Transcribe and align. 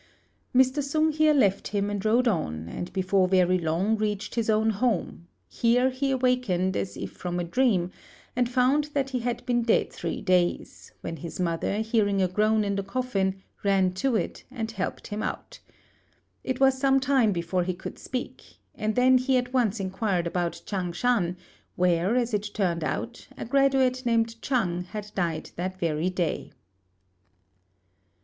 Mr. 0.55 0.81
Sung 0.81 1.11
here 1.11 1.31
left 1.35 1.67
him 1.67 1.87
and 1.87 2.03
rode 2.03 2.27
on, 2.27 2.67
and 2.67 2.91
before 2.91 3.27
very 3.27 3.59
long 3.59 3.95
reached 3.95 4.33
his 4.33 4.49
own 4.49 4.71
home; 4.71 5.27
here 5.47 5.91
he 5.91 6.09
awaked 6.09 6.49
as 6.75 6.97
if 6.97 7.11
from 7.11 7.39
a 7.39 7.43
dream, 7.43 7.91
and 8.35 8.49
found 8.49 8.85
that 8.95 9.11
he 9.11 9.19
had 9.19 9.45
been 9.45 9.61
dead 9.61 9.93
three 9.93 10.19
days, 10.19 10.91
when 11.01 11.17
his 11.17 11.39
mother, 11.39 11.81
hearing 11.81 12.19
a 12.19 12.27
groan 12.27 12.63
in 12.63 12.75
the 12.75 12.81
coffin, 12.81 13.43
ran 13.63 13.93
to 13.93 14.15
it 14.15 14.43
and 14.49 14.71
helped 14.71 15.05
him 15.05 15.21
out. 15.21 15.59
It 16.43 16.59
was 16.59 16.79
some 16.79 16.99
time 16.99 17.31
before 17.31 17.63
he 17.63 17.75
could 17.75 17.99
speak, 17.99 18.57
and 18.73 18.95
then 18.95 19.19
he 19.19 19.37
at 19.37 19.53
once 19.53 19.79
inquired 19.79 20.25
about 20.25 20.63
Ch'ang 20.65 20.93
shan, 20.95 21.37
where, 21.75 22.15
as 22.15 22.33
it 22.33 22.49
turned 22.55 22.83
out, 22.83 23.27
a 23.37 23.45
graduate 23.45 24.03
named 24.03 24.41
Chang 24.41 24.85
had 24.85 25.11
died 25.13 25.51
that 25.57 25.77
very 25.79 26.09
day. 26.09 26.53